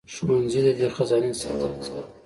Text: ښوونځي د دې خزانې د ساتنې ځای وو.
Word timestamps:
ښوونځي 0.13 0.59
د 0.65 0.67
دې 0.79 0.87
خزانې 0.95 1.29
د 1.33 1.35
ساتنې 1.41 1.75
ځای 1.85 1.91
وو. 2.01 2.03